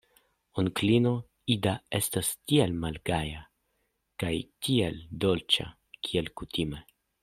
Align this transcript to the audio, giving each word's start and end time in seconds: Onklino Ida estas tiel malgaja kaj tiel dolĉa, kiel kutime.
Onklino 0.61 1.11
Ida 1.55 1.73
estas 1.99 2.33
tiel 2.53 2.75
malgaja 2.87 3.45
kaj 4.25 4.35
tiel 4.69 5.01
dolĉa, 5.27 5.71
kiel 6.07 6.39
kutime. 6.41 6.87